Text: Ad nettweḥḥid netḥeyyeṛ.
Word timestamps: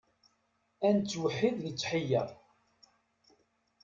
Ad 0.87 0.93
nettweḥḥid 0.97 1.55
netḥeyyeṛ. 1.63 2.29